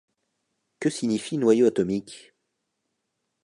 Que 0.79 0.89
signifie 0.89 1.37
noyau 1.37 1.67
atomique? 1.67 2.33